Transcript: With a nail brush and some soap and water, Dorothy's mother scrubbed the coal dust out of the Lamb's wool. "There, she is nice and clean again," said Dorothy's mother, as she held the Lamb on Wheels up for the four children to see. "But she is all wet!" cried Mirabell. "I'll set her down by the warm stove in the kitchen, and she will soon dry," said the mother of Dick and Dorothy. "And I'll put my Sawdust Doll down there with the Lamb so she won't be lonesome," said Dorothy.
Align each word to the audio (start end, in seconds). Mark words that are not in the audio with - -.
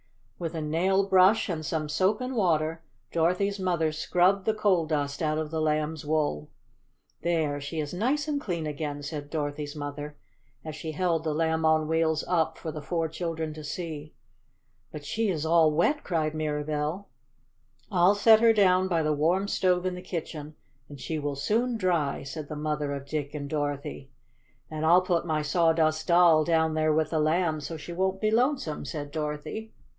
With 0.39 0.55
a 0.55 0.61
nail 0.61 1.03
brush 1.07 1.47
and 1.47 1.63
some 1.63 1.87
soap 1.87 2.21
and 2.21 2.35
water, 2.35 2.81
Dorothy's 3.11 3.59
mother 3.59 3.91
scrubbed 3.91 4.45
the 4.45 4.55
coal 4.55 4.87
dust 4.87 5.21
out 5.21 5.37
of 5.37 5.51
the 5.51 5.61
Lamb's 5.61 6.03
wool. 6.03 6.49
"There, 7.21 7.61
she 7.61 7.79
is 7.79 7.93
nice 7.93 8.27
and 8.27 8.41
clean 8.41 8.65
again," 8.65 9.03
said 9.03 9.29
Dorothy's 9.29 9.75
mother, 9.75 10.17
as 10.65 10.75
she 10.75 10.93
held 10.93 11.23
the 11.23 11.35
Lamb 11.35 11.63
on 11.63 11.87
Wheels 11.87 12.23
up 12.27 12.57
for 12.57 12.71
the 12.71 12.81
four 12.81 13.07
children 13.07 13.53
to 13.53 13.63
see. 13.63 14.15
"But 14.91 15.05
she 15.05 15.29
is 15.29 15.45
all 15.45 15.69
wet!" 15.71 16.03
cried 16.03 16.33
Mirabell. 16.33 17.07
"I'll 17.91 18.15
set 18.15 18.39
her 18.39 18.53
down 18.53 18.87
by 18.87 19.03
the 19.03 19.13
warm 19.13 19.47
stove 19.47 19.85
in 19.85 19.93
the 19.93 20.01
kitchen, 20.01 20.55
and 20.89 20.99
she 20.99 21.19
will 21.19 21.35
soon 21.35 21.77
dry," 21.77 22.23
said 22.23 22.47
the 22.49 22.55
mother 22.55 22.91
of 22.95 23.05
Dick 23.05 23.35
and 23.35 23.47
Dorothy. 23.47 24.09
"And 24.71 24.83
I'll 24.83 25.03
put 25.03 25.27
my 25.27 25.43
Sawdust 25.43 26.07
Doll 26.07 26.43
down 26.43 26.73
there 26.73 26.91
with 26.91 27.11
the 27.11 27.19
Lamb 27.19 27.61
so 27.61 27.77
she 27.77 27.93
won't 27.93 28.19
be 28.19 28.31
lonesome," 28.31 28.85
said 28.85 29.11
Dorothy. 29.11 29.71